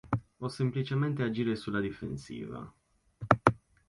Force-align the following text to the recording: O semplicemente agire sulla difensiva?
O 0.39 0.49
semplicemente 0.49 1.21
agire 1.21 1.55
sulla 1.55 1.79
difensiva? 1.87 2.73